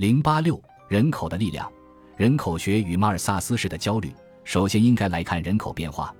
[0.00, 0.58] 零八六
[0.88, 1.70] 人口的力量，
[2.16, 4.10] 人口学与马尔萨斯式的焦虑。
[4.44, 6.10] 首先应该来看人口变化，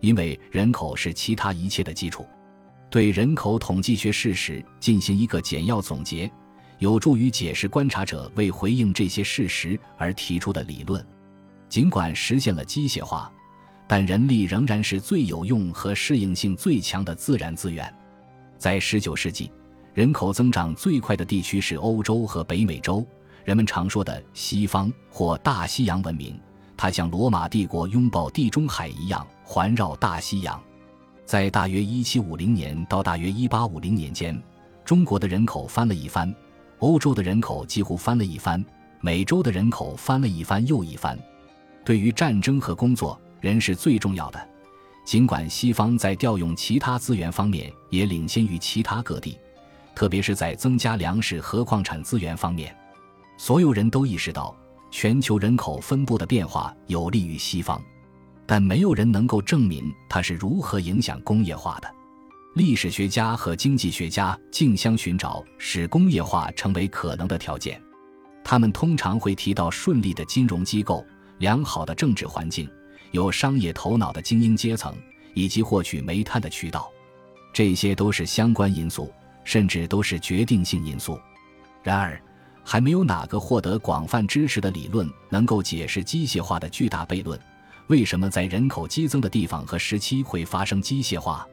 [0.00, 2.26] 因为人口是其他一切的基础。
[2.90, 6.30] 对人口统计学事实进行一个简要总结，
[6.80, 11.02] 有助于解释观察者为回应这些事实而提出的理论。
[11.66, 13.32] 尽管实现了机械化，
[13.88, 17.90] 但人力仍然是最有用和适应性最强的自然资源。
[18.58, 19.50] 在十九世纪，
[19.94, 23.02] 人口增长最快的地区是欧洲和北美洲。
[23.50, 26.38] 人们常说的西方或大西洋文明，
[26.76, 30.62] 它像罗马帝国拥抱地中海一样环绕大西洋。
[31.26, 34.40] 在大约1750年到大约1850年间，
[34.84, 36.32] 中国的人口翻了一番，
[36.78, 38.64] 欧洲的人口几乎翻了一番，
[39.00, 41.18] 美洲的人口翻了一番又一番。
[41.84, 44.48] 对于战争和工作，人是最重要的。
[45.04, 49.36] 尽管西方在调用其他资源方面也领先于其他各地，
[49.92, 52.72] 特别是在增加粮食和矿产资源方面。
[53.42, 54.54] 所有人都意识到，
[54.90, 57.82] 全球人口分布的变化有利于西方，
[58.44, 61.90] 但没有人能够证明它是如何影响工业化的。
[62.54, 67.80] 历史学家和经济学家竞相寻找使工业化成为可能的条件，
[68.44, 71.02] 他们通常会提到顺利的金融机构、
[71.38, 72.70] 良好的政治环境、
[73.10, 74.94] 有商业头脑的精英阶层
[75.32, 76.90] 以及获取煤炭的渠道，
[77.54, 79.10] 这些都是相关因素，
[79.44, 81.18] 甚至都是决定性因素。
[81.82, 82.22] 然而，
[82.64, 87.38] 还没有哪个获得广泛支持的理论能够解释机械化的巨大悖论。
[87.88, 91.46] 为什么在人口激增的地方和时期会发生机械化？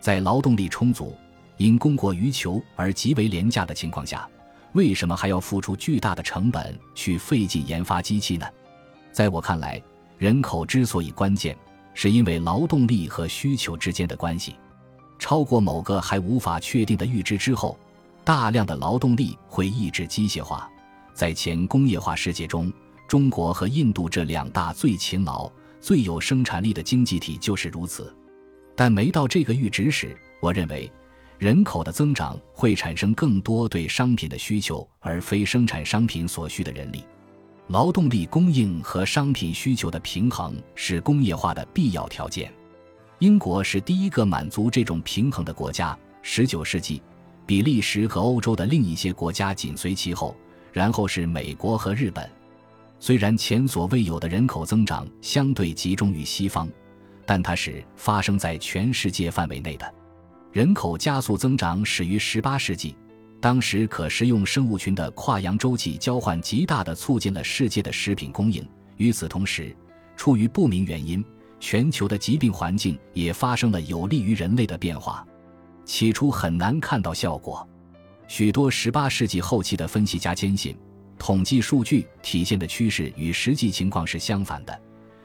[0.00, 1.16] 在劳动力充足、
[1.56, 4.28] 因供过于求而极为廉价的情况下，
[4.72, 8.46] 为什么还要付出巨大的成本去费劲研发机器呢？
[9.12, 9.80] 在我看来，
[10.18, 11.56] 人口之所以关键，
[11.94, 14.56] 是因为劳动力和需求之间的关系
[15.18, 17.78] 超过某个还无法确定的阈值之后。
[18.28, 20.70] 大量的劳动力会抑制机械化，
[21.14, 22.70] 在前工业化世界中，
[23.06, 28.14] 中国和印度这两大最勤劳、最有生产力的经济体就是如此。
[28.76, 30.92] 但没到这个阈值时，我认为，
[31.38, 37.02] 人口的增长会产生更多对商品的需求，而非生产商品所需的人力。
[37.68, 42.52] 劳动力供应和商品需求的平衡是工业化的必要条件。
[43.20, 45.98] 英国是第一个满足这种平衡的国家。
[46.20, 47.00] 十九世纪。
[47.48, 50.36] 比利时和欧洲的另一些国家紧随其后，
[50.70, 52.30] 然后是美国和日本。
[53.00, 56.68] 虽然前所未有的人口增长相对集中于西方，
[57.24, 59.94] 但它是发生在全世界范围内的。
[60.52, 62.94] 人口加速增长始于18世纪，
[63.40, 68.62] 当时可食用生物群的跨洋洲际交换极大地促进了世界的食品供应。
[68.98, 69.74] 与此同时，
[70.18, 71.24] 出于不明原因，
[71.58, 75.26] 全球的疾病环境也发生了有利于人类的变化。
[75.88, 77.66] 起初很难看到效果，
[78.28, 80.76] 许多18世纪后期的分析家坚信，
[81.18, 84.80] 统计数据体现的趋势与实际情况是相反的。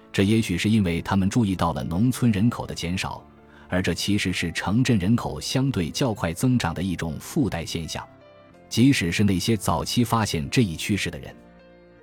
[0.09, 3.21] 这也许是因为他们注意到了农村人口的减少，
[3.67, 8.01] 而这其实是城镇人口相对较快增长的一种附带现象。
[8.69, 11.35] 即使是那些早期发现这一趋势的人，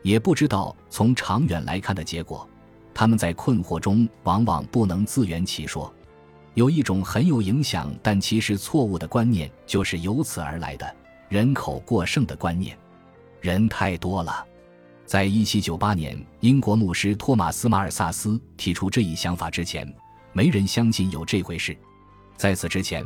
[0.03, 2.47] 也不知道从长远来看的结果。
[2.93, 5.91] 他们在困惑中往往不能自圆其说。
[6.55, 10.97] 有一种很有影响，但其实错误的观念，就是由此而来的
[11.29, 12.77] 人口过剩的观念。
[13.41, 14.45] 人太多了。
[15.07, 19.93] 在一七九八年，英国牧师托马斯·马尔萨斯提出这一想法之前，
[20.33, 21.77] 没人相信有这回事。
[22.37, 23.05] 在此之前，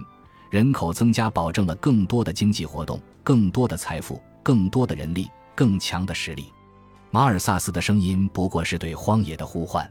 [0.50, 6.52] 人口增加保证了更多的经济活动、更多的财富、更多的人力、更强的实力。
[7.10, 9.90] 马尔萨斯的声音不过是对荒野的呼唤。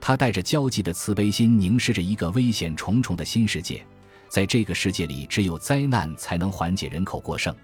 [0.00, 3.84] 他带着焦急的慈悲心凝视着一个危险重重的新世界，
[4.28, 7.54] 在这个世界里，只有灾难才能缓解人口过剩。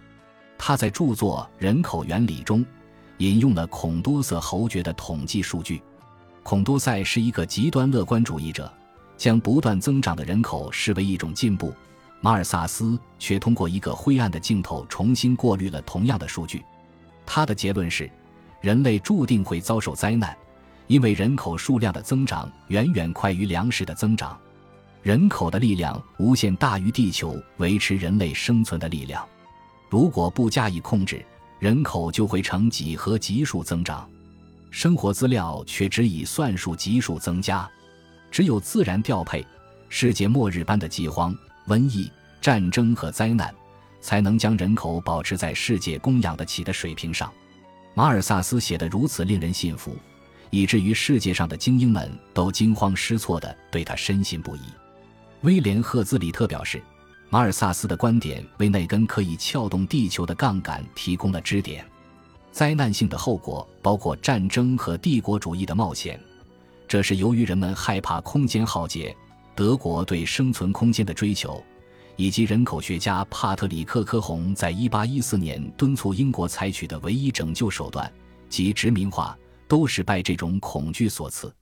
[0.58, 2.64] 他在著作《人口原理》中
[3.18, 5.82] 引用了孔多塞侯爵的统计数据。
[6.42, 8.72] 孔多塞是一个极端乐观主义者，
[9.16, 11.74] 将不断增长的人口视为一种进步。
[12.20, 16.62] 马尔萨斯却通过一个灰暗的镜头重新过滤了同样的数据。
[17.24, 18.10] 他的结论是：
[18.60, 20.36] 人类注定会遭受灾难。
[20.86, 24.38] 因为人口数量的增长远远快于粮食的增长，
[25.02, 29.26] 人口的力量无限大于地球维持人类生存的力量。
[29.88, 31.24] 如果不加以控制，
[31.58, 34.08] 人口就会呈几何级数增长，
[34.70, 37.68] 生活资料却只以算术级数增加。
[38.30, 39.46] 只有自然调配，
[39.88, 41.34] 世界末日般的饥荒、
[41.68, 42.10] 瘟疫、
[42.40, 43.54] 战争和灾难，
[44.00, 47.32] 才能将人口保持在世界供养得起的水平上。
[47.94, 49.96] 马尔萨斯写得如此令人信服。
[50.50, 54.60] 以至于世界上的精英们都惊慌失措地对他深信不疑。
[55.42, 56.82] 威廉·赫兹里特表示，
[57.28, 61.84] 马尔萨斯的观点为那根可以撬动地球的杠杆提供了支点。
[62.52, 66.18] 灾难性的后果包括战争和帝国主义的冒险，
[66.88, 69.14] 这是由于人们害怕空间浩劫，
[69.54, 71.62] 德国对生存空间的追求，
[72.16, 78.10] 以及人口学家帕特里克·科洪在1814年敦促英国采取的唯一拯救手段
[78.48, 79.36] 即殖民化，
[79.68, 81.52] 都是拜这种恐惧所赐。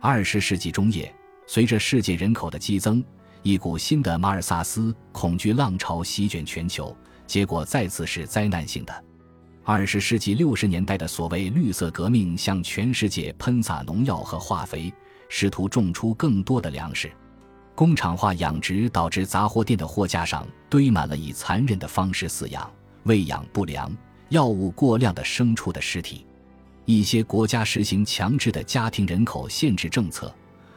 [0.00, 1.14] 二十世纪中叶，
[1.46, 3.04] 随着世界人口的激增，
[3.42, 9.04] 一股新的马尔萨斯恐惧浪潮席卷全球，结果再次是灾难性的。
[9.62, 14.92] 二十世纪六十年代的所谓绿色革命，向全世界喷洒农药和化肥，
[15.28, 17.12] 试图种出更多的粮食。
[17.74, 22.70] 工厂化养殖导致杂货店的货架上堆满了以残忍的方式饲养、
[23.04, 23.94] 喂养不良、
[24.30, 26.26] 药物过量的牲畜的尸体。
[26.84, 30.34] 一些国家实行强制的家庭人口限制政策，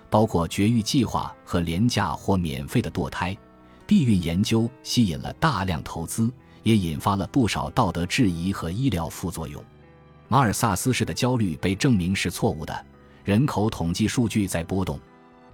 [0.09, 3.35] 包括绝育计划和廉价或免费的堕胎、
[3.87, 6.31] 避孕研究，吸引了大量投资。
[6.63, 9.61] 也引发了不少道德质疑和医疗副作用。
[10.29, 12.85] 马尔萨斯式的焦虑被证明是错误的。
[13.25, 14.97] 人口统计数据在波动，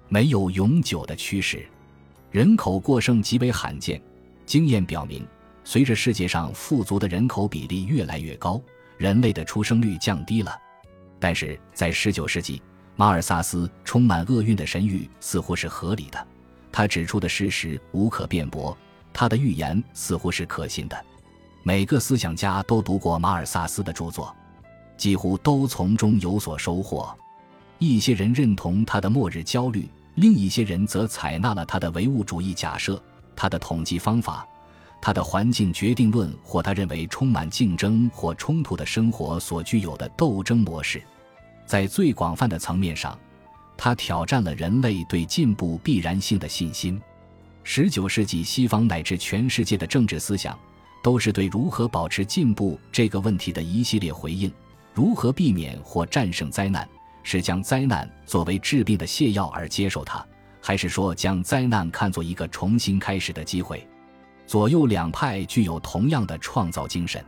[0.08, 1.68] 没有永久的趋势。
[2.30, 4.00] 人口过剩极为罕见。
[4.46, 5.26] 经验表明，
[5.64, 8.62] 随着世界上富足的人口比例越来越高，
[9.00, 10.56] 人类的出生率降低了。
[11.20, 12.62] 但是在19世纪，
[12.96, 16.28] 马尔萨斯充满厄运的神谕似乎是合理的。
[16.72, 18.78] 他指出的事实无可辩驳。
[19.12, 21.06] 他的预言似乎是可信的，
[21.64, 24.36] 每个思想家都读过马尔萨斯的著作，
[24.98, 27.14] 几乎都从中有所收获。
[27.80, 33.02] 一些人认同他的末日焦虑，另一些人则采纳了他的唯物主义假设、
[33.36, 34.48] 他的统计方法、
[35.02, 41.02] 他的环境决定论或他认为充满竞争或冲突的生活所具有的斗争模式。
[41.66, 43.18] 在最广泛的层面上，
[43.78, 47.00] 他挑战了人类对进步必然性的信心。
[47.64, 50.58] 十九世纪，西方乃至全世界的政治思想，
[51.04, 54.52] 都是对如何保持进步这个问题的一系列回应。
[54.94, 56.88] 如何避免或战胜灾难？
[57.22, 60.26] 是将灾难作为治病的泻药而接受它，
[60.62, 63.88] 还是说将灾难看作一个重新开始的机会？
[64.50, 67.24] 左右两派具有同样的创造精神，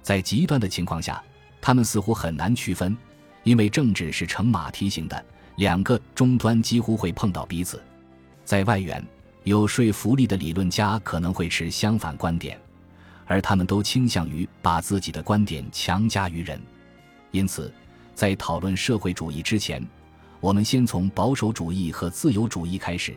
[0.00, 1.20] 在极端的情况下，
[1.60, 2.96] 他们似乎很难区分，
[3.42, 5.24] 因为政治是呈马蹄形的，
[5.56, 7.82] 两个终端几乎会碰到彼此。
[8.44, 9.04] 在外缘。
[9.42, 12.56] 有说服力的理论家可能会持相反观点，
[13.26, 16.62] 而他们都倾向于把自己的观点强加于人。
[17.32, 17.74] 因此，
[18.14, 19.84] 在讨论社会主义之前，
[20.38, 23.16] 我们先从保守主义和自由主义开始。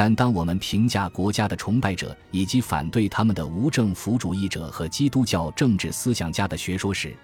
[0.00, 7.16] 但当我们评价国家的崇拜者以及反对他们的无政府主义者和基督教政治思想家的学说时，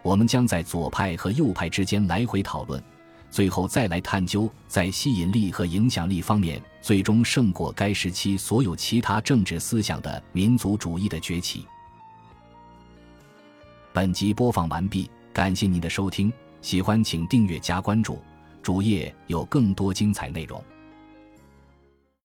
[0.00, 2.82] 我们将在左派和右派之间来回讨论。
[3.30, 11.66] 最后再来探究，在吸引力和影响力方面，最终胜过该时期所有其他政治思想的民族主义的崛起。
[13.92, 16.32] 本集播放完毕，感谢您的收听，
[16.62, 18.18] 喜欢请订阅加关注，
[18.62, 20.64] 主页有更多精彩内容。